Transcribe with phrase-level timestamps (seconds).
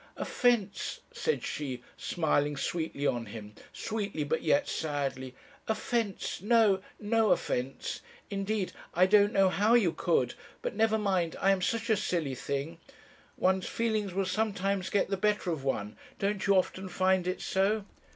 [0.17, 5.35] "'Offence!' said she, smiling sweetly on him; sweetly, but yet sadly.
[5.67, 6.41] 'Offence!
[6.41, 8.01] no no offence.
[8.31, 10.33] Indeed, I don't know how you could
[10.63, 12.79] but never mind I am such a silly thing.
[13.37, 17.85] One's feelings will sometimes get the better of one; don't you often find it so?'